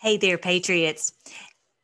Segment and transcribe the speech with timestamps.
[0.00, 1.12] Hey there, Patriots.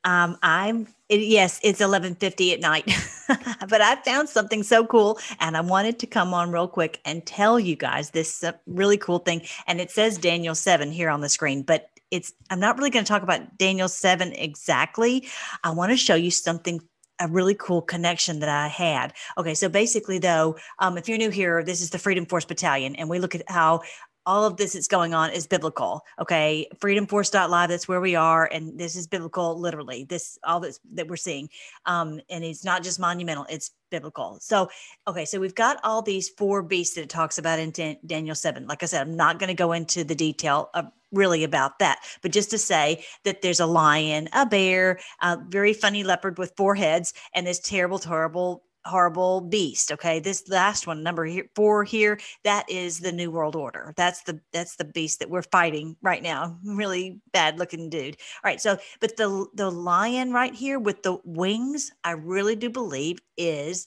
[0.05, 2.85] Um, I'm it, yes, it's 11:50 at night,
[3.69, 7.27] but I found something so cool, and I wanted to come on real quick and
[7.27, 9.43] tell you guys this uh, really cool thing.
[9.67, 13.05] And it says Daniel seven here on the screen, but it's I'm not really going
[13.05, 15.27] to talk about Daniel seven exactly.
[15.65, 16.81] I want to show you something
[17.21, 19.13] a really cool connection that I had.
[19.37, 22.95] Okay, so basically, though, um, if you're new here, this is the Freedom Force Battalion,
[22.95, 23.83] and we look at how
[24.27, 26.03] all of this that's going on is biblical.
[26.21, 26.69] Okay.
[26.77, 28.47] Freedomforce.live, that's where we are.
[28.47, 30.05] And this is biblical, literally.
[30.05, 31.49] This all that's that we're seeing.
[31.87, 34.39] Um, and it's not just monumental, it's biblical.
[34.41, 34.69] So,
[35.07, 38.35] okay, so we've got all these four beasts that it talks about in Dan- Daniel
[38.35, 38.67] 7.
[38.67, 42.01] Like I said, I'm not going to go into the detail of really about that,
[42.23, 46.53] but just to say that there's a lion, a bear, a very funny leopard with
[46.57, 50.21] four heads, and this terrible, terrible horrible beast okay?
[50.21, 53.95] This last one number here, four here that is the new world order.
[53.97, 56.59] That's the that's the beast that we're fighting right now.
[56.75, 58.17] Really bad looking dude.
[58.43, 62.71] All right so but the the lion right here with the wings i really do
[62.71, 63.87] believe is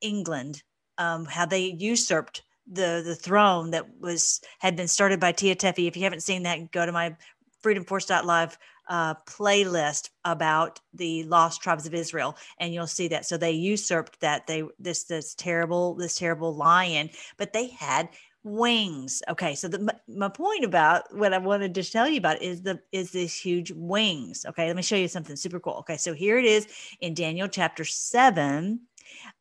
[0.00, 0.62] england
[0.98, 5.88] um how they usurped the the throne that was had been started by Tea Tephi.
[5.88, 7.16] if you haven't seen that go to my
[7.62, 13.26] freedomforce.live uh, playlist about the lost tribes of Israel, and you'll see that.
[13.26, 14.46] So they usurped that.
[14.46, 18.08] They this this terrible this terrible lion, but they had
[18.44, 19.22] wings.
[19.28, 22.80] Okay, so the, my point about what I wanted to tell you about is the
[22.92, 24.46] is this huge wings.
[24.48, 25.76] Okay, let me show you something super cool.
[25.80, 26.66] Okay, so here it is
[27.00, 28.80] in Daniel chapter seven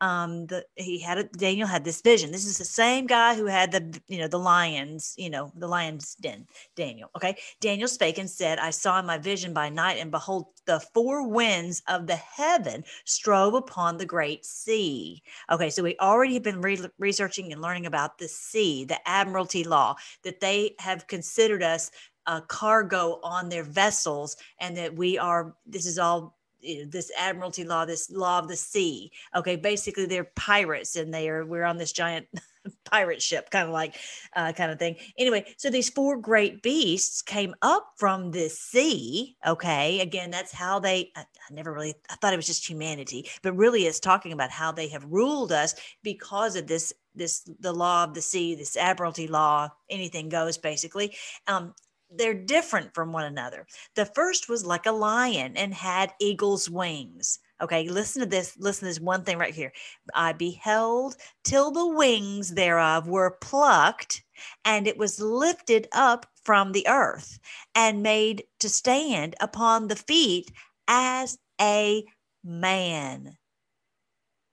[0.02, 2.32] um the he had a daniel had this vision.
[2.32, 5.68] This is the same guy who had the you know the lions you know the
[5.68, 7.38] lions den daniel okay?
[7.60, 11.28] Daniel spake and said i saw in my vision by night and behold the four
[11.28, 15.22] winds of the heaven strove upon the great sea.
[15.52, 19.64] Okay so we already have been re- researching and learning about the sea the admiralty
[19.64, 21.92] law that they have considered us
[22.28, 27.86] a cargo on their vessels and that we are this is all this admiralty law,
[27.86, 29.12] this law of the sea.
[29.36, 32.28] Okay, basically they're pirates and they are we're on this giant
[32.86, 33.96] pirate ship, kind of like
[34.36, 34.96] uh, kind of thing.
[35.18, 39.36] Anyway, so these four great beasts came up from the sea.
[39.46, 41.12] Okay, again, that's how they.
[41.16, 44.52] I, I never really I thought it was just humanity, but really it's talking about
[44.52, 48.78] how they have ruled us because of this this the law of the sea, this
[48.78, 49.70] admiralty law.
[49.90, 51.16] Anything goes basically.
[51.48, 51.74] Um,
[52.10, 53.66] they're different from one another.
[53.96, 57.40] The first was like a lion and had eagle's wings.
[57.62, 58.56] Okay, listen to this.
[58.58, 59.74] Listen to this one thing right here.
[60.14, 64.24] I beheld till the wings thereof were plucked,
[64.64, 67.40] and it was lifted up from the earth
[67.74, 70.52] and made to stand upon the feet
[70.88, 72.06] as a
[72.44, 73.38] man.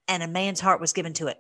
[0.09, 1.39] And a man's heart was given to it.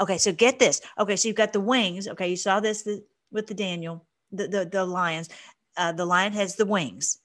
[0.00, 0.80] Okay, so get this.
[0.98, 2.08] Okay, so you've got the wings.
[2.08, 2.88] Okay, you saw this
[3.30, 5.28] with the Daniel the, the, the lions.
[5.76, 7.18] Uh, the lion has the wings.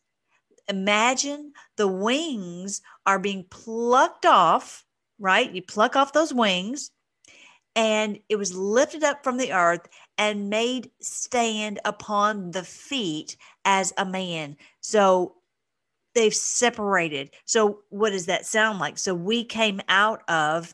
[0.70, 4.86] Imagine the wings are being plucked off,
[5.20, 5.52] right?
[5.52, 6.92] You pluck off those wings,
[7.76, 9.88] and it was lifted up from the earth
[10.18, 14.58] and made stand upon the feet as a man.
[14.82, 15.36] So
[16.16, 17.30] they've separated.
[17.46, 18.98] So what does that sound like?
[18.98, 20.74] So we came out of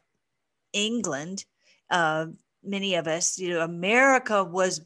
[0.72, 1.46] England.
[1.90, 2.28] Uh,
[2.64, 4.82] many of us, you know, America was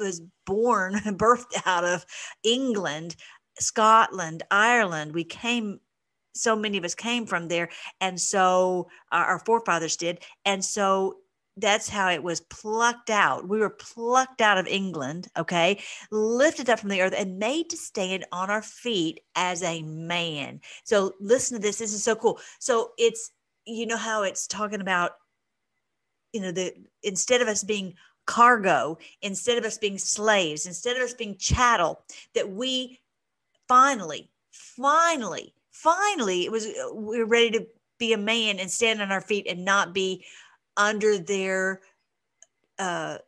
[0.00, 2.04] was born, birthed out of
[2.42, 3.16] England,
[3.58, 5.12] Scotland, Ireland.
[5.12, 5.80] We came
[6.32, 7.68] so many of us came from there
[8.00, 11.16] and so our, forefathers did and so
[11.56, 13.48] that's how it was plucked out.
[13.48, 15.80] We were plucked out of England, okay,
[16.10, 20.60] lifted up from the earth and made to stand on our feet as a man.
[20.84, 21.78] So listen to this.
[21.78, 22.40] This is so cool.
[22.58, 23.30] So it's,
[23.66, 25.12] you know, how it's talking about,
[26.32, 26.72] you know, the
[27.02, 27.94] instead of us being
[28.26, 32.02] cargo instead of us being slaves, instead of us being chattel,
[32.34, 33.00] that we
[33.68, 37.66] finally, finally, finally, it was we we're ready to
[37.98, 40.24] be a man and stand on our feet and not be
[40.76, 41.80] under their
[42.78, 43.18] uh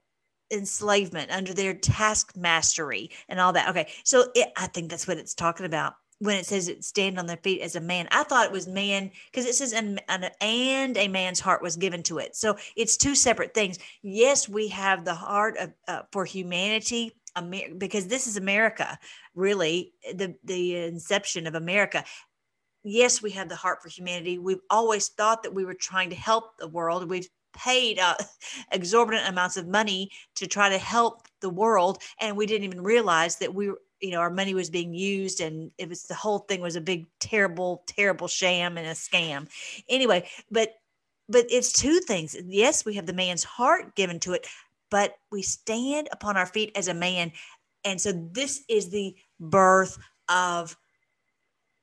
[0.50, 3.70] enslavement under their task mastery and all that.
[3.70, 7.18] Okay so it, i think that's what it's talking about when it says it stand
[7.18, 8.06] on their feet as a man.
[8.12, 12.02] I thought it was man because it says and, and a man's heart was given
[12.04, 12.36] to it.
[12.36, 13.80] So it's two separate things.
[14.02, 17.12] Yes we have the heart of, uh, for humanity
[17.78, 18.98] because this is america
[19.34, 22.04] really the the inception of america.
[22.84, 24.38] Yes we have the heart for humanity.
[24.38, 27.10] We've always thought that we were trying to help the world.
[27.10, 28.14] We've paid uh,
[28.70, 33.36] exorbitant amounts of money to try to help the world and we didn't even realize
[33.36, 33.72] that we
[34.02, 36.80] you know our money was being used and it was the whole thing was a
[36.80, 39.48] big terrible terrible sham and a scam.
[39.88, 40.74] Anyway but
[41.28, 42.36] but it's two things.
[42.44, 44.46] Yes we have the man's heart given to it
[44.90, 47.32] but we stand upon our feet as a man.
[47.84, 50.76] And so this is the birth of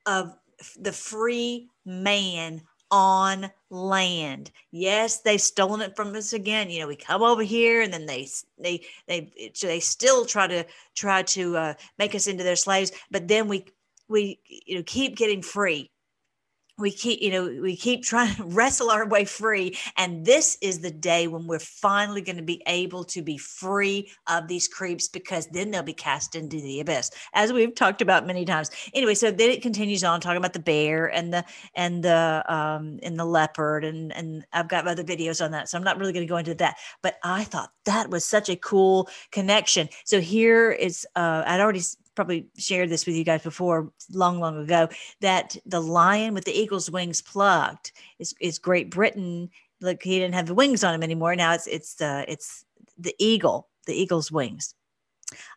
[0.06, 0.36] of
[0.78, 4.50] the free man on land.
[4.70, 6.70] Yes, they've stolen it from us again.
[6.70, 8.28] You know, we come over here and then they
[8.58, 10.64] they they they still try to
[10.94, 13.64] try to uh, make us into their slaves, but then we
[14.08, 15.90] we you know keep getting free
[16.80, 20.80] we keep you know we keep trying to wrestle our way free and this is
[20.80, 25.08] the day when we're finally going to be able to be free of these creeps
[25.08, 28.70] because then they'll be cast into the abyss as we've talked about many times.
[28.94, 31.44] Anyway so then it continues on talking about the bear and the
[31.74, 35.76] and the um and the leopard and and i've got other videos on that so
[35.76, 38.56] i'm not really going to go into that but i thought that was such a
[38.56, 39.88] cool connection.
[40.04, 41.82] So here is uh i'd already
[42.20, 44.86] probably shared this with you guys before long long ago
[45.22, 49.48] that the lion with the eagle's wings plucked is, is great britain.
[49.80, 51.34] Like he didn't have the wings on him anymore.
[51.34, 52.66] Now it's it's the it's
[52.98, 54.74] the eagle the eagle's wings.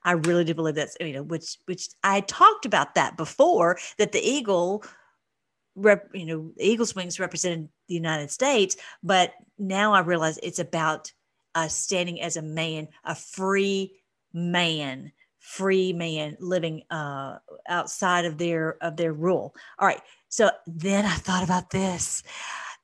[0.05, 4.13] I really do believe that's you know which which i talked about that before that
[4.13, 4.85] the eagle
[5.75, 11.11] rep, you know eagle's wings represented the united states but now i realize it's about
[11.55, 13.99] us standing as a man a free
[14.31, 15.11] man
[15.43, 17.37] free man living uh,
[17.67, 19.53] outside of their of their rule.
[19.77, 20.01] All right.
[20.29, 22.23] So then I thought about this.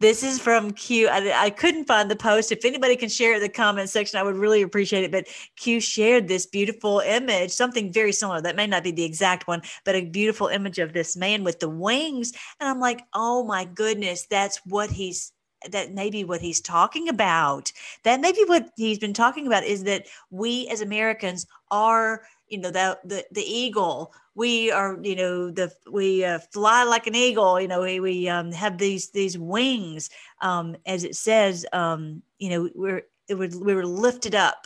[0.01, 1.07] This is from Q.
[1.07, 2.51] I, I couldn't find the post.
[2.51, 5.11] If anybody can share it in the comment section, I would really appreciate it.
[5.11, 8.41] But Q shared this beautiful image, something very similar.
[8.41, 11.59] That may not be the exact one, but a beautiful image of this man with
[11.59, 12.33] the wings.
[12.59, 15.31] And I'm like, oh my goodness, that's what he's
[15.71, 17.71] that maybe what he's talking about
[18.03, 22.71] that maybe what he's been talking about is that we as americans are you know
[22.71, 24.13] the the, the eagle.
[24.35, 28.29] We are you know the we uh, fly like an eagle you know we, we
[28.29, 30.09] um, have these these wings
[30.41, 34.65] um, as it says um, you know we're it would, we were lifted up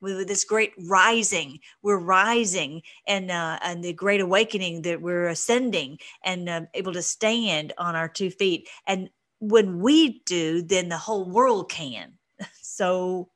[0.00, 1.58] with this great rising.
[1.82, 7.02] We're rising and uh, and the great awakening that we're ascending and uh, able to
[7.02, 8.68] stand on our two feet.
[8.86, 12.12] And when we do then the whole world can.
[12.60, 13.30] So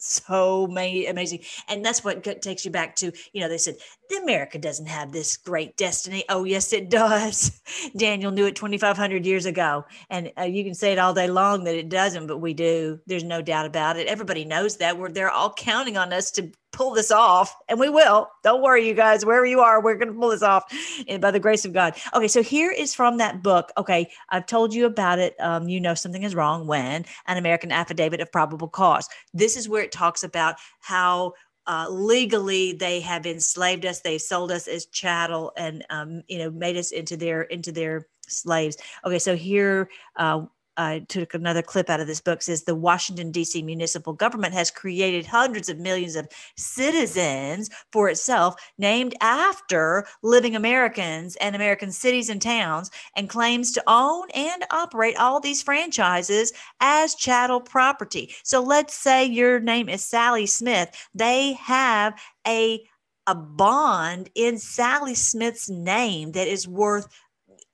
[0.00, 0.66] so
[1.06, 1.40] amazing.
[1.68, 3.76] And that's what takes you back to you know they said
[4.08, 6.24] the america doesn't have this great destiny.
[6.28, 7.60] Oh yes it does.
[7.96, 9.84] Daniel knew it 2500 years ago.
[10.08, 12.98] And uh, you can say it all day long that it doesn't but we do.
[13.06, 14.06] There's no doubt about it.
[14.06, 14.98] Everybody knows that.
[14.98, 16.50] We're they're all counting on us to
[16.80, 18.30] pull this off and we will.
[18.42, 20.64] Don't worry you guys wherever you are we're going to pull this off
[21.06, 21.94] and by the grace of god.
[22.14, 23.70] Okay so here is from that book.
[23.76, 27.70] Okay i've told you about it um, you know something is wrong when an american
[27.70, 29.10] affidavit of probable cause.
[29.34, 31.34] This is where it talks about how
[31.66, 36.50] uh, legally they have enslaved us they've sold us as chattel and um, you know
[36.50, 38.78] made us into their into their slaves.
[39.04, 40.46] Okay so here uh,
[40.80, 43.60] I took another clip out of this book says the Washington D.C.
[43.60, 51.36] municipal government has created hundreds of millions of citizens for itself named after living Americans
[51.36, 56.50] and American cities and towns and claims to own and operate all these franchises
[56.80, 58.34] as chattel property.
[58.42, 60.88] So let's say your name is Sally Smith.
[61.14, 62.18] They have
[62.48, 62.82] a
[63.26, 67.06] a bond in Sally Smith's name that is worth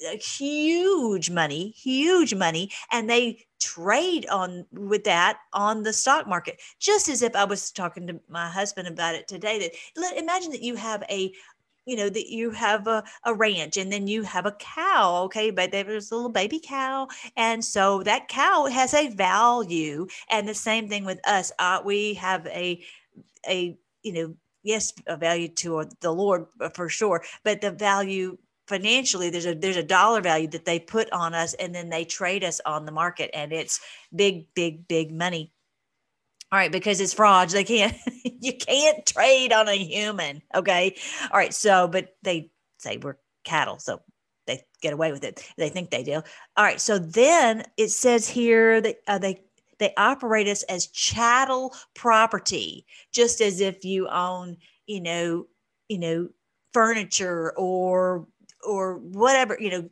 [0.01, 6.61] huge money, huge money, and they trade on with that on the stock market.
[6.79, 9.59] Just as if I was talking to my husband about it today.
[9.59, 11.33] That let, imagine that you have a
[11.87, 15.51] you know that you have a, a ranch and then you have a cow okay
[15.51, 20.55] but there's a little baby cow and so that cow has a value and the
[20.55, 22.85] same thing with us uh, we have a
[23.49, 28.37] a you know yes a value to the lord uh, for sure but the value
[28.67, 32.05] financially there's a there's a dollar value that they put on us and then they
[32.05, 33.81] trade us on the market and it's
[34.15, 35.53] big big big money.
[36.53, 40.97] All right because it's fraud they can't you can't trade on a human okay?
[41.31, 44.01] All right so but they say we're cattle so
[44.47, 45.43] they get away with it.
[45.57, 46.23] They think they do.
[46.57, 49.43] All right so then it says here that uh, they
[49.79, 54.57] they operate us as chattel property just as if you own
[54.87, 55.47] you know
[55.89, 56.29] you know
[56.77, 58.27] furniture or
[58.65, 59.89] or whatever you know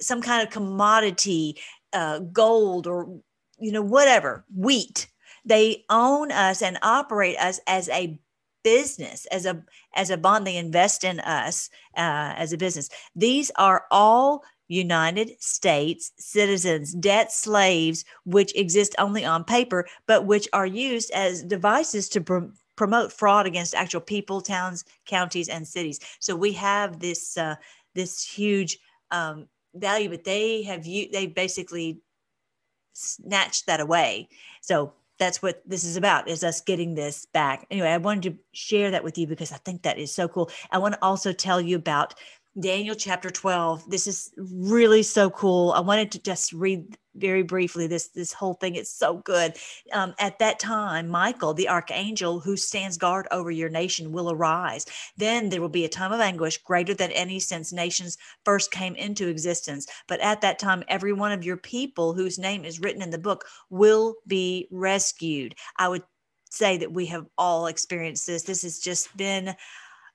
[0.00, 1.56] some kind of commodity
[1.92, 3.20] uh, gold or
[3.58, 5.08] you know whatever wheat.
[5.46, 8.18] They own us and operate us as a
[8.62, 9.62] business as a
[9.94, 10.46] as a bond.
[10.46, 12.88] They invest in us uh, as a business.
[13.14, 20.48] These are all united states citizens debt slaves which exist only on paper but which
[20.54, 26.00] are used as devices to pr- promote fraud against actual people towns counties and cities
[26.20, 27.54] so we have this uh,
[27.94, 28.78] this huge
[29.10, 32.00] um, value, but they have you they basically
[32.92, 34.28] snatched that away.
[34.60, 37.66] So that's what this is about is us getting this back.
[37.70, 40.50] Anyway, I wanted to share that with you because I think that is so cool.
[40.70, 42.14] I want to also tell you about
[42.58, 43.90] Daniel chapter 12.
[43.90, 45.72] This is really so cool.
[45.72, 48.76] I wanted to just read very briefly this this whole thing.
[48.76, 49.56] It's so good.
[49.92, 54.86] Um, at that time michael the archangel who stands guard over your nation will arise.
[55.16, 58.94] Then there will be a time of anguish greater than any since nations first came
[58.96, 59.86] into existence.
[60.08, 63.18] But at that time every one of your people whose name is written in the
[63.18, 65.54] book will be rescued.
[65.76, 66.02] I would
[66.50, 68.42] say that we have all experienced this.
[68.42, 69.54] This has just been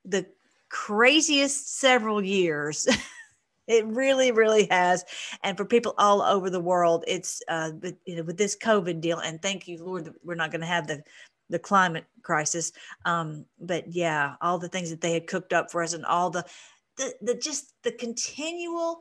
[0.05, 0.25] the
[0.69, 2.87] craziest several years.
[3.67, 5.05] it really, really has.
[5.43, 7.71] And for people all over the world, it's uh,
[8.05, 9.19] you know with this COVID deal.
[9.19, 11.03] And thank you, Lord, that we're not going to have the
[11.49, 12.71] the climate crisis.
[13.05, 16.29] Um, but yeah, all the things that they had cooked up for us, and all
[16.29, 16.45] the
[16.97, 18.99] the, the just the continual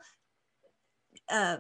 [1.31, 1.59] uh,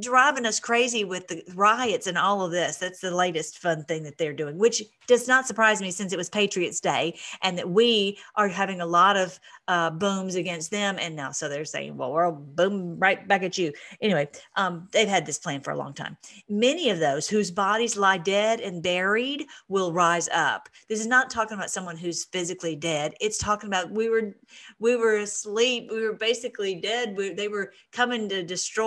[0.00, 2.76] driving us crazy with the riots and all of this.
[2.76, 6.16] That's the latest fun thing that they're doing, which does not surprise me since it
[6.16, 10.96] was Patriots Day and that we are having a lot of uh, booms against them.
[11.00, 13.72] And now, so they're saying, well, we'll boom right back at you.
[14.00, 16.16] Anyway, um, they've had this plan for a long time.
[16.48, 20.68] Many of those whose bodies lie dead and buried will rise up.
[20.88, 23.14] This is not talking about someone who's physically dead.
[23.20, 24.36] It's talking about we were,
[24.78, 25.88] we were asleep.
[25.90, 27.16] We were basically dead.
[27.16, 28.42] We, they were coming to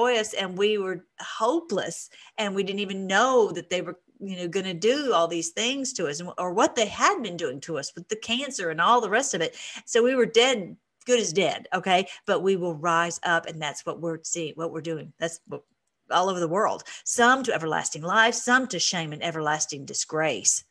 [0.10, 4.66] and we were hopeless and we didn't even know that they were you know going
[4.66, 7.94] to do all these things to us or what they had been doing to us
[7.96, 9.56] with the cancer and all the rest of it.
[9.86, 10.76] So we were dead
[11.06, 12.08] good as dead okay?
[12.26, 15.14] But we will rise up and that's what we're seeing what we're doing.
[15.20, 15.64] That's what
[16.12, 16.84] all over the world.
[17.06, 20.64] Some to everlasting life some to shame and everlasting disgrace.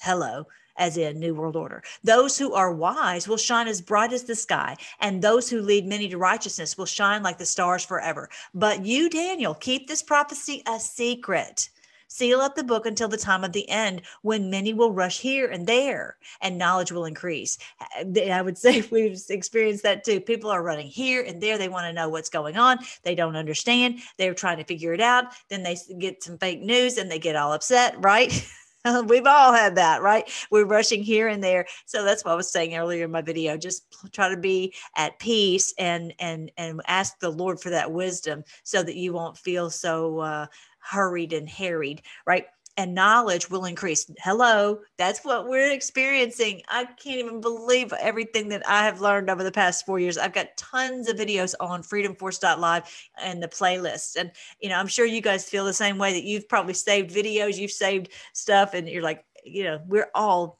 [0.00, 0.46] Hello
[0.80, 1.84] as in New World Order.
[2.02, 5.86] Those who are wise will shine as bright as the sky, and those who lead
[5.86, 8.28] many to righteousness will shine like the stars forever.
[8.52, 11.68] But you, Daniel, keep this prophecy a secret
[12.12, 15.46] Seal up the book until the time of the end when many will rush here
[15.46, 17.56] and there and knowledge will increase.
[17.96, 20.20] I would say we've experienced that too.
[20.20, 21.56] People are running here and there.
[21.56, 22.78] They want to know what's going on.
[23.04, 24.00] They don't understand.
[24.18, 25.26] They're trying to figure it out.
[25.48, 28.44] Then they get some fake news and they get all upset, right?
[29.06, 30.28] We've all had that, right?
[30.50, 31.66] We're rushing here and there.
[31.86, 33.56] So that's what I was saying earlier in my video.
[33.56, 38.42] Just try to be at peace and and and ask the Lord for that wisdom
[38.62, 40.46] so that you won't feel so uh,
[40.78, 42.46] hurried and harried, right?
[42.80, 44.10] And knowledge will increase.
[44.20, 46.62] Hello, that's what we're experiencing.
[46.66, 50.16] I can't even believe everything that I have learned over the past four years.
[50.16, 54.16] I've got tons of videos on freedomforce.live and the playlist.
[54.16, 54.32] And,
[54.62, 57.58] you know, I'm sure you guys feel the same way that you've probably saved videos,
[57.58, 60.58] you've saved stuff, and you're like, you know, we're all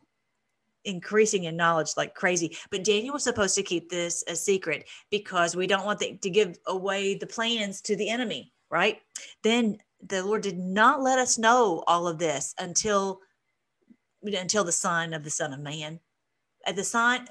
[0.84, 2.54] increasing in knowledge like crazy.
[2.70, 6.28] But Daniel was supposed to keep this a secret because we don't want the, to
[6.28, 8.98] give away the plans to the enemy, right?
[9.42, 13.20] Then the Lord did not let us know all of this until
[14.22, 16.00] until the sign of the Son of Man.
[16.66, 17.26] At the sign,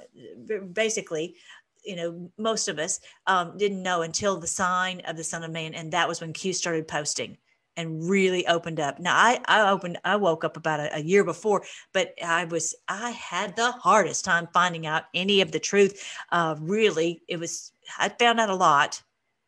[0.74, 1.36] basically,
[1.84, 5.52] you know, most of us um, didn't know until the sign of the Son of
[5.52, 7.38] Man, and that was when Q started posting
[7.78, 9.00] and really opened up.
[9.00, 12.76] Now, I I opened, I woke up about a, a year before, but I was
[12.88, 16.04] I had the hardest time finding out any of the truth.
[16.32, 19.02] Uh, really, it was I found out a lot,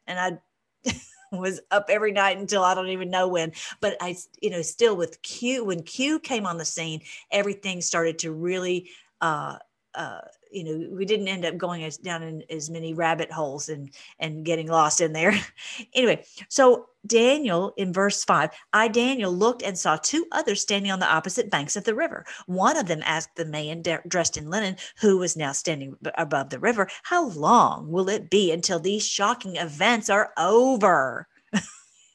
[0.07, 0.91] and I.
[1.31, 3.53] was up every night until I don't even know when.
[3.79, 8.19] But I, you know, still with Q, when Q came on the scene, everything started
[8.19, 8.89] to really,
[9.21, 9.57] uh,
[9.95, 10.21] uh,
[10.51, 13.91] you know, we didn't end up going as down in as many rabbit holes and
[14.19, 15.33] and getting lost in there.
[15.93, 20.99] anyway, so Daniel in verse 5, I, Daniel, looked and saw two others standing on
[20.99, 22.25] the opposite banks of the river.
[22.45, 26.59] One of them asked the man dressed in linen, who was now standing above the
[26.59, 31.27] river, How long will it be until these shocking events are over?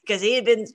[0.03, 0.67] Because he had been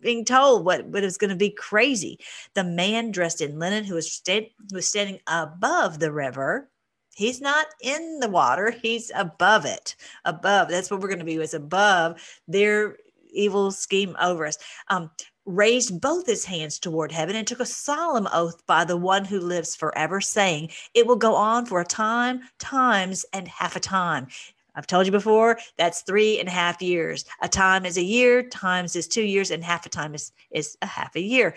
[0.00, 2.18] being told what, what was going to be crazy.
[2.54, 6.68] The man dressed in linen, who was, sta- who was standing above the river,
[7.14, 8.70] He's not in the water.
[8.70, 9.96] He's above it.
[10.24, 10.68] Above.
[10.68, 11.34] That's what we're going to be.
[11.36, 12.96] Is above their
[13.30, 14.58] evil scheme over us.
[14.88, 15.10] Um,
[15.46, 19.38] raised both his hands toward heaven and took a solemn oath by the one who
[19.40, 24.28] lives forever, saying, It will go on for a time, times, and half a time.
[24.76, 27.24] I've told you before, that's three and a half years.
[27.42, 30.76] A time is a year, times is two years, and half a time is, is
[30.82, 31.54] a half a year.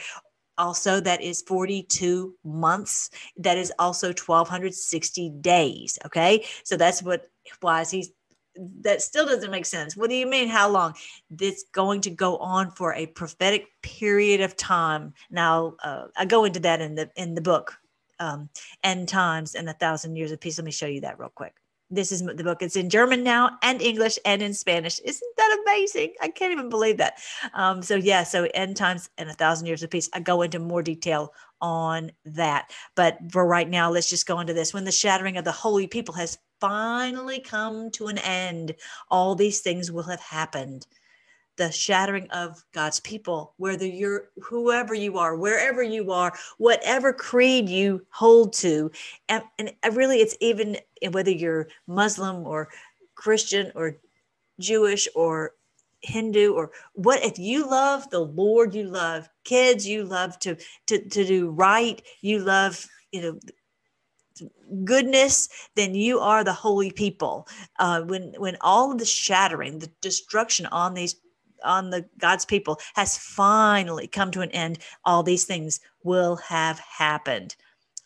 [0.58, 3.10] Also, that is 42 months.
[3.38, 5.98] That is also 1,260 days.
[6.06, 6.46] Okay.
[6.64, 7.30] So that's what,
[7.62, 8.14] why is he
[8.82, 9.96] that still doesn't make sense.
[9.96, 10.48] What do you mean?
[10.48, 10.96] How long?
[11.30, 15.14] This going to go on for a prophetic period of time.
[15.30, 17.78] Now, uh, I go into that in the in the book,
[18.20, 18.50] um,
[18.84, 21.54] "End Times and a Thousand Years of Peace." Let me show you that real quick.
[21.90, 22.62] This is the book.
[22.62, 25.00] It's in German now and English and in Spanish.
[25.00, 26.14] Isn't that amazing?
[26.22, 27.20] I can't even believe that.
[27.54, 30.10] Um, so yeah, so end times and a thousand years of peace.
[30.14, 32.72] I go into more detail on that.
[32.96, 34.74] But for right now, let's just go into this.
[34.74, 38.76] When the shattering of the holy people has finally come to an end,
[39.10, 40.86] all these things will have happened
[41.58, 47.68] the shattering of God's people, whether you're whoever you are, wherever you are, whatever creed
[47.68, 48.92] you hold to.
[49.28, 50.78] And, and really, it's even
[51.12, 52.70] whether you're Muslim or
[53.16, 53.98] Christian or
[54.60, 55.54] Jewish or
[56.02, 61.10] Hindu or what if you love the Lord, you love kids, you love to to
[61.10, 63.40] to do right, you love you know
[64.84, 67.48] goodness, then you are the holy people.
[67.80, 71.16] Uh, when when all of the shattering, the destruction on these
[71.64, 76.80] on the God's people has finally come to an end, all these things will have
[76.80, 77.56] happened.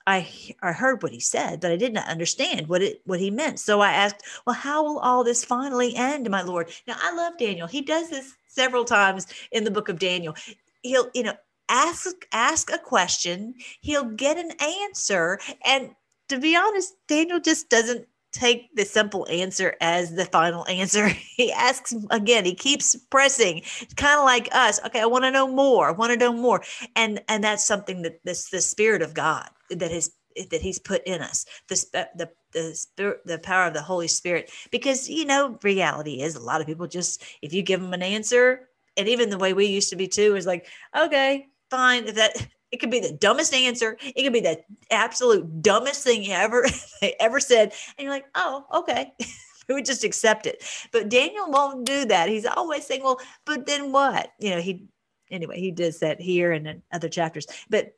[0.08, 0.27] I,
[0.62, 3.60] I heard what he said, but I did not understand what it what he meant.
[3.60, 7.38] So I asked, "Well, how will all this finally end, my Lord?" Now I love
[7.38, 7.67] Daniel.
[7.67, 10.36] He does this several times in the book of Daniel.
[10.81, 11.36] He'll, you know,
[11.70, 15.91] ask ask a question, he'll get an answer, and
[16.29, 21.09] to be honest, Daniel just doesn't take the simple answer as the final answer.
[21.41, 23.59] He asks again, he keeps pressing.
[23.79, 24.79] It's kind of like us.
[24.85, 25.88] Okay, I want to know more.
[25.88, 26.61] I want to know more.
[26.95, 30.11] And and that's something that this the spirit of God that that is
[30.50, 31.45] that he's put in us.
[31.67, 36.35] The the the spirit the power of the Holy Spirit because you know reality is
[36.35, 39.53] a lot of people just if you give them an answer and even the way
[39.53, 43.13] we used to be too is like okay fine if that it could be the
[43.13, 43.97] dumbest answer.
[44.01, 46.65] It could be the absolute dumbest thing ever
[47.19, 49.13] ever said, and you're like, oh, okay.
[49.67, 50.63] we would just accept it.
[50.91, 52.29] But Daniel won't do that.
[52.29, 54.31] He's always saying, well, but then what?
[54.39, 54.85] You know, he
[55.29, 57.47] anyway he does that here and in other chapters.
[57.69, 57.93] But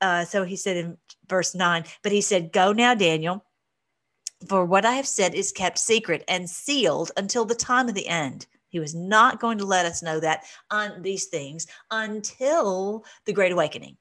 [0.00, 0.96] uh, so he said in
[1.28, 3.44] verse nine, but he said, "Go now, Daniel."
[4.48, 8.08] For what I have said is kept secret and sealed until the time of the
[8.08, 8.46] end.
[8.68, 13.52] He was not going to let us know that on these things until the Great
[13.52, 13.96] Awakening.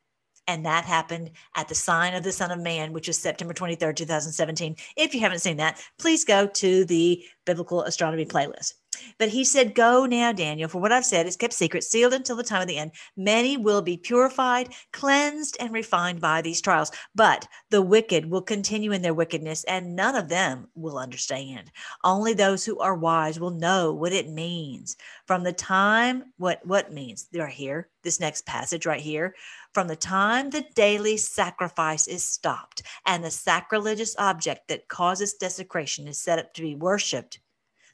[0.47, 3.95] And that happened at the sign of the Son of Man, which is September 23rd,
[3.95, 4.75] 2017.
[4.97, 8.73] If you haven't seen that, please go to the Biblical Astronomy playlist.
[9.17, 12.35] But he said, Go now, Daniel, for what I've said is kept secret, sealed until
[12.35, 12.91] the time of the end.
[13.15, 16.91] Many will be purified, cleansed, and refined by these trials.
[17.15, 21.71] But the wicked will continue in their wickedness, and none of them will understand.
[22.03, 24.97] Only those who are wise will know what it means.
[25.25, 27.27] From the time, what, what means?
[27.33, 29.35] Right here, this next passage right here.
[29.73, 36.07] From the time the daily sacrifice is stopped and the sacrilegious object that causes desecration
[36.07, 37.39] is set up to be worshiped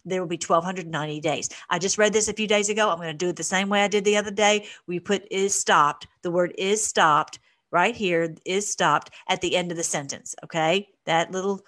[0.05, 1.49] there will be 1290 days.
[1.69, 2.89] I just read this a few days ago.
[2.89, 4.67] I'm going to do it the same way I did the other day.
[4.87, 6.07] We put is stopped.
[6.21, 7.39] The word is stopped
[7.71, 10.35] right here is stopped at the end of the sentence.
[10.43, 10.89] Okay.
[11.05, 11.61] That little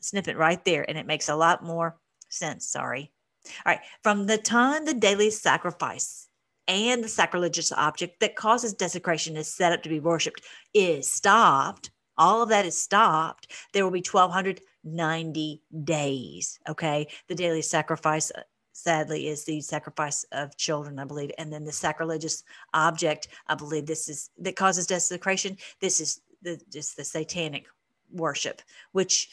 [0.00, 0.88] snippet right there.
[0.88, 1.98] And it makes a lot more
[2.28, 2.66] sense.
[2.66, 3.10] Sorry.
[3.46, 3.80] All right.
[4.02, 6.28] From the time the daily sacrifice
[6.68, 10.42] and the sacrilegious object that causes desecration is set up to be worshiped
[10.74, 11.90] is stopped,
[12.22, 16.60] all of that is stopped, there will be 1,290 days.
[16.68, 17.08] Okay.
[17.26, 21.32] The daily sacrifice, uh, sadly, is the sacrifice of children, I believe.
[21.36, 25.58] And then the sacrilegious object, I believe this is that causes desecration.
[25.80, 27.66] This is the just the satanic
[28.12, 29.28] worship, which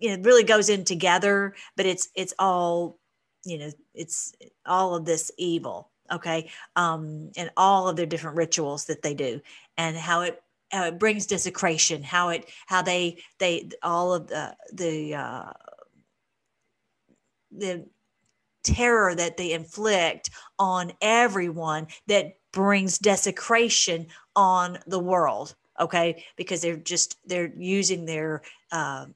[0.00, 2.98] you know really goes in together, but it's it's all,
[3.44, 4.32] you know, it's
[4.66, 9.40] all of this evil okay um and all of their different rituals that they do
[9.78, 10.41] and how it
[10.72, 15.52] it brings desecration, how it how they they all of the the uh,
[17.50, 17.86] the
[18.64, 24.06] terror that they inflict on everyone that brings desecration
[24.36, 26.24] on the world okay?
[26.36, 29.06] Because they're just they're using their uh,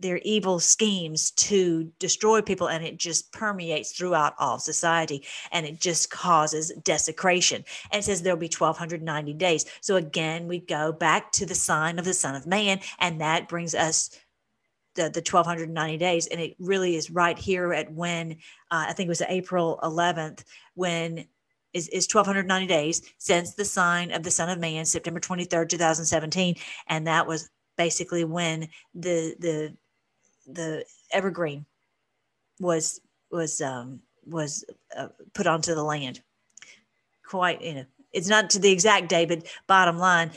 [0.00, 5.80] their evil schemes to destroy people and it just permeates throughout all society and it
[5.80, 7.64] just causes desecration.
[7.92, 9.66] And it says there'll be 1290 days.
[9.80, 13.48] So again we go back to the sign of the son of man and that
[13.48, 14.10] brings us
[14.94, 16.26] the, the 1290 days.
[16.26, 18.32] And it really is right here at when
[18.70, 21.26] uh, i think it was april 11th when
[21.72, 26.56] is, is 1290 days since the sign of the son of man september 23rd 2017
[26.88, 29.74] and that was basically when the the
[30.52, 31.66] the evergreen
[32.60, 34.64] was was um, was
[34.96, 36.20] uh, put onto the land.
[37.26, 40.32] Quite, you know, it's not to the exact day, but bottom line,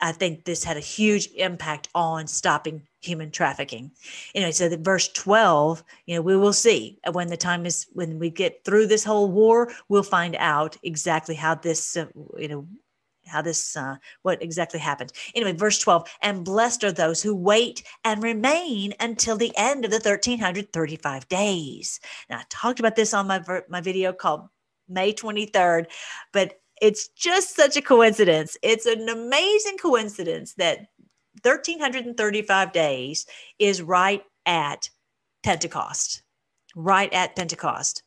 [0.00, 3.92] I think this had a huge impact on stopping human trafficking.
[4.34, 7.86] You know, so the verse 12, you know, we will see when the time is
[7.92, 12.48] when we get through this whole war, we'll find out exactly how this, uh, you
[12.48, 12.66] know,
[13.26, 15.12] how this uh, what exactly happened.
[15.34, 19.90] Anyway verse 12 and blessed are those who wait and remain until the end of
[19.90, 22.00] the 1335 days.
[22.30, 24.48] Now i talked about this on my my video called
[24.88, 25.86] may 23rd
[26.32, 28.56] but it's just such a coincidence.
[28.62, 30.88] It's an amazing coincidence that
[31.42, 33.26] 1335 days
[33.58, 34.90] is right at
[35.42, 36.24] pentecost
[36.74, 38.02] right at pentecost.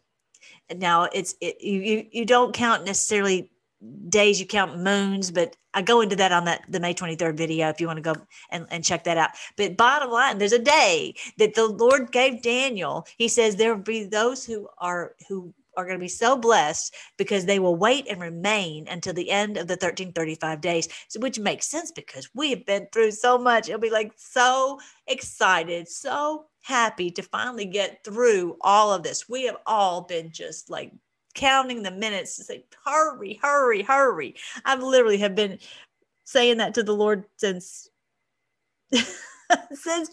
[0.73, 3.51] Now it's it, you you don't count necessarily
[4.09, 7.69] days you count moons but i go into that on that the may 23rd video
[7.69, 8.15] if you want to go
[8.49, 9.29] and, and check that out.
[9.55, 13.05] But bottom line there's a day that the lord gave daniel.
[13.17, 16.95] He says there will be those who are who are going to be so blessed
[17.17, 21.37] because they will wait and remain until the end of the 1335 days so which
[21.37, 23.69] makes sense because we have been through so much.
[23.69, 29.29] It'll be like so excited so happy to finally get through all of this.
[29.29, 30.91] We have all been just like
[31.37, 34.35] counting the minutes to say, hurry, hurry, hurry.
[34.65, 35.59] I've literally have been
[36.25, 37.89] saying that to the Lord since
[38.91, 40.11] since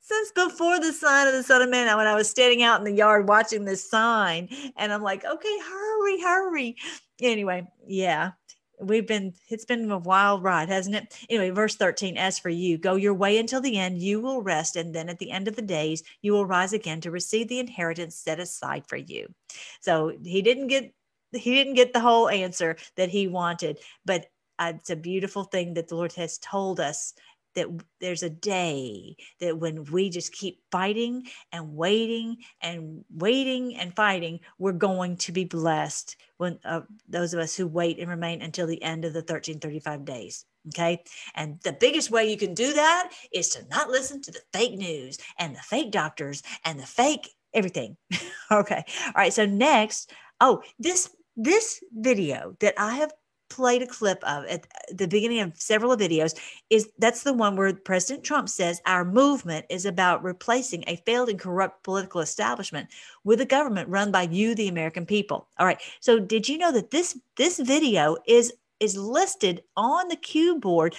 [0.00, 1.96] since before the sign of the Son of Man.
[1.96, 5.58] When I was standing out in the yard watching this sign, and I'm like, okay,
[5.60, 6.76] hurry, hurry.
[7.20, 8.32] Anyway, yeah
[8.80, 11.16] we've been it's been a wild ride hasn't it?
[11.28, 14.00] Anyway verse 13 as for you go your way until the end.
[14.00, 17.00] You will rest and then at the end of the days you will rise again
[17.02, 19.32] to receive the inheritance set aside for you.
[19.80, 20.92] So he didn't get
[21.32, 24.26] he didn't get the whole answer that he wanted but
[24.58, 27.14] uh, it's a beautiful thing that the lord has told us
[27.54, 27.68] that
[28.00, 34.40] there's a day that when we just keep fighting and waiting and waiting and fighting,
[34.58, 38.66] we're going to be blessed when uh, those of us who wait and remain until
[38.66, 40.44] the end of the 1335 days.
[40.68, 41.02] Okay.
[41.34, 44.76] And the biggest way you can do that is to not listen to the fake
[44.76, 47.96] news and the fake doctors and the fake everything.
[48.50, 48.84] okay.
[49.06, 49.32] All right.
[49.32, 53.12] So next, oh, this this video that I have
[53.50, 56.38] played a clip of at the beginning of several videos
[56.70, 61.28] is that's the one where President Trump says our movement is about replacing a failed
[61.28, 62.88] and corrupt political establishment
[63.24, 65.48] with a government run by you the American people.
[65.58, 65.82] All right.
[66.00, 70.94] So did you know that this this video is is listed on the Q board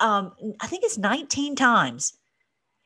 [0.00, 2.14] um I think it's 19 times.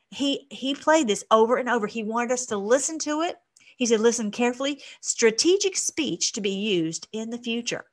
[0.09, 1.87] He he played this over and over.
[1.87, 3.37] He wanted us to listen to it.
[3.77, 7.85] He said listen carefully, strategic speech to be used in the future.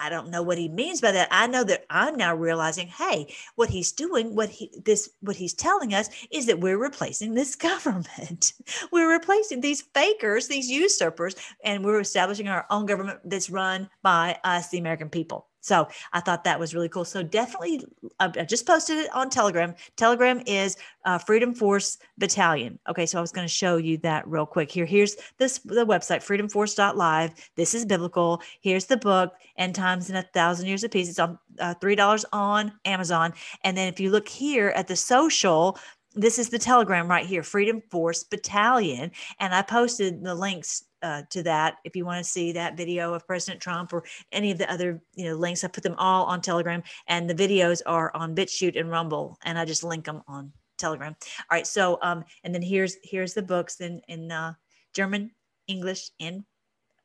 [0.00, 1.28] I don't know what he means by that.
[1.30, 5.54] I know that I'm now realizing, hey, what he's doing, what he this what he's
[5.54, 8.54] telling us is that we're replacing this government.
[8.90, 14.38] we're replacing these fakers, these usurpers, and we're establishing our own government that's run by
[14.44, 15.49] us, the American people.
[15.60, 17.04] So I thought that was really cool.
[17.04, 17.84] So definitely,
[18.18, 19.74] I just posted it on Telegram.
[19.96, 22.78] Telegram is uh, Freedom Force Battalion.
[22.88, 24.70] Okay, so I was going to show you that real quick.
[24.70, 27.32] Here, here's this the website freedomforce.live.
[27.56, 28.42] This is biblical.
[28.60, 31.08] Here's the book, End Times in a Thousand Years of Peace.
[31.08, 33.32] It's on uh, three dollars on Amazon.
[33.64, 35.78] And then if you look here at the social,
[36.14, 41.22] this is the telegram right here freedom force battalion and i posted the links uh,
[41.30, 44.58] to that if you want to see that video of president trump or any of
[44.58, 48.14] the other you know links i put them all on telegram and the videos are
[48.14, 52.24] on bitchute and rumble and i just link them on telegram all right so um
[52.44, 54.52] and then here's here's the books in in uh,
[54.92, 55.30] german
[55.68, 56.44] english and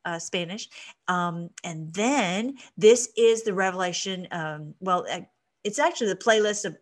[0.06, 0.70] uh, Spanish.
[1.08, 4.28] Um, and then this is the Revelation.
[4.32, 5.22] Um, well, uh,
[5.64, 6.78] it's actually the playlist of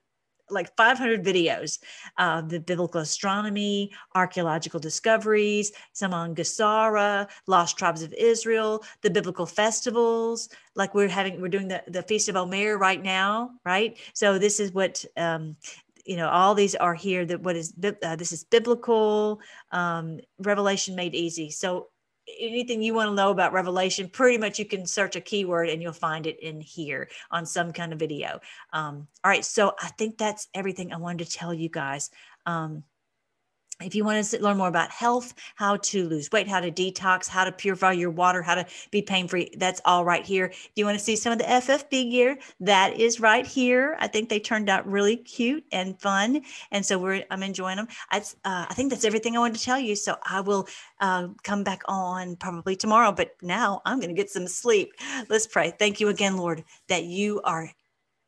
[0.50, 1.80] like 500 videos
[2.18, 9.46] of the biblical astronomy, archaeological discoveries, some on Gesara, lost tribes of Israel, the biblical
[9.46, 10.50] festivals.
[10.76, 13.98] Like we're having, we're doing the, the Feast of Omer right now, right?
[14.14, 15.56] So this is what, um,
[16.06, 19.40] you know, all these are here that what is, uh, this is biblical,
[19.72, 21.50] um, revelation made easy.
[21.50, 21.88] So
[22.40, 25.82] anything you want to know about revelation pretty much you can search a keyword and
[25.82, 28.40] you'll find it in here on some kind of video.
[28.72, 32.10] Um, all right so i think that's everything i wanted to tell you guys.
[32.46, 32.84] Um,
[33.82, 37.28] if you want to learn more about health, how to lose weight, how to detox,
[37.28, 40.46] how to purify your water, how to be pain free, that's all right here.
[40.46, 43.98] If you want to see some of the FFB gear, that is right here.
[44.00, 47.88] I think they turned out really cute and fun, and so we're I'm enjoying them.
[48.12, 49.96] I uh, I think that's everything I wanted to tell you.
[49.96, 50.68] So I will
[51.00, 54.94] uh, come back on probably tomorrow, but now I'm going to get some sleep.
[55.30, 55.74] Let's pray.
[55.78, 57.72] Thank you again, Lord, that you are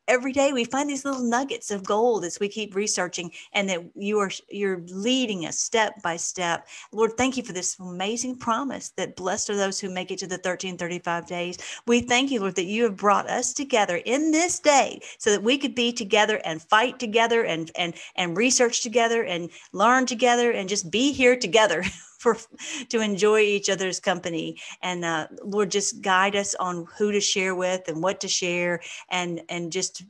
[0.07, 3.81] every day we find these little nuggets of gold as we keep researching and that
[3.95, 6.67] you are you're leading us step by step.
[6.91, 10.27] Lord thank you for this amazing promise that blessed are those who make it to
[10.27, 11.57] the 1335 days.
[11.87, 15.43] We thank you lord that you have brought us together in this day so that
[15.43, 20.51] we could be together and fight together and and and research together and learn together
[20.51, 21.83] and just be here together
[22.19, 22.37] for
[22.89, 24.59] to enjoy each other's company.
[24.81, 28.81] And uh, lord just guide us on who to share with and what to share
[29.09, 30.03] and and just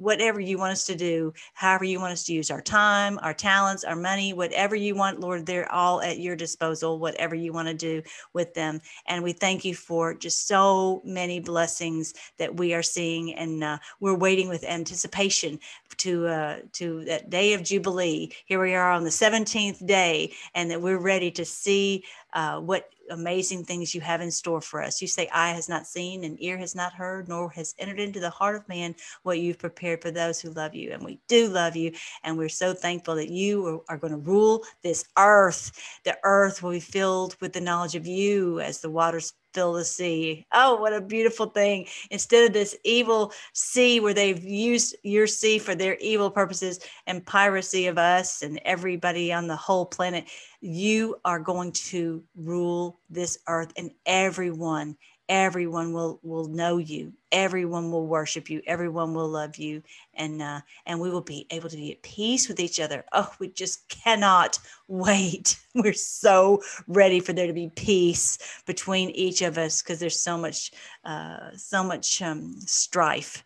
[0.00, 3.34] whatever you want us to do, however you want us to use our time, our
[3.34, 7.68] talents, our money, whatever you want, Lord, they're all at your disposal, whatever you want
[7.68, 8.80] to do with them.
[9.06, 13.34] And we thank you for just so many blessings that we are seeing.
[13.34, 15.58] And uh, we're waiting with anticipation
[15.98, 18.32] to uh, to that day of Jubilee.
[18.46, 22.90] Here we are on the 17th day, and that we're ready to see uh, what
[23.10, 25.00] amazing things you have in store for us.
[25.02, 28.20] You say, Eye has not seen, and ear has not heard, nor has entered into
[28.20, 30.92] the heart of man what you've prepared for those who love you.
[30.92, 31.92] And we do love you.
[32.22, 35.72] And we're so thankful that you are, going to rule this earth.
[36.04, 39.84] The earth will be filled with the knowledge of you as the waters fill the
[39.84, 40.46] sea.
[40.52, 41.86] Oh, what a beautiful thing.
[42.10, 47.24] Instead of this evil sea where they've used your sea for their evil purposes and
[47.24, 50.24] piracy of us and everybody on the whole planet,
[50.60, 54.96] you are going to rule this earth and everyone
[55.30, 57.12] everyone will will know you.
[57.30, 58.60] Everyone will worship you.
[58.66, 59.80] Everyone will love you.
[60.14, 63.04] And uh, and we will be able to be at peace with each other.
[63.12, 65.58] Oh we just cannot wait.
[65.74, 70.36] We're so ready for there to be peace between each of us because there's so
[70.36, 70.72] much
[71.04, 73.44] uh, so much um, strife.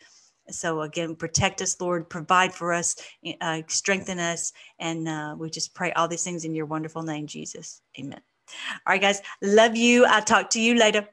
[0.49, 2.09] So again protect us lord.
[2.09, 2.97] Provide for us
[3.43, 4.55] uh, strengthen us.
[4.79, 7.83] And uh, we just pray all these things in your wonderful name jesus.
[8.01, 8.21] Amen.
[8.87, 9.21] All right guys.
[9.43, 10.07] Love you.
[10.07, 11.07] I'll talk to you later